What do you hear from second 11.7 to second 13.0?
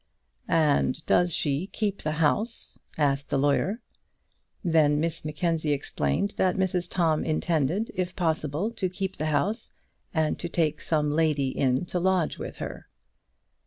to lodge with her.